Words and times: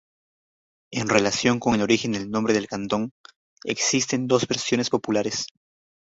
En 0.91 1.09
relación 1.09 1.59
con 1.59 1.75
el 1.75 1.83
origen 1.83 2.13
del 2.13 2.31
nombre 2.31 2.55
del 2.55 2.67
cantón, 2.67 3.11
existen 3.63 4.25
dos 4.25 4.47
versiones 4.47 4.89
populares. 4.89 5.45